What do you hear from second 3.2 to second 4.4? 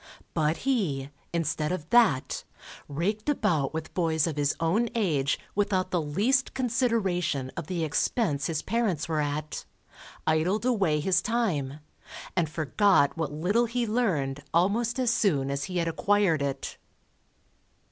about with boys of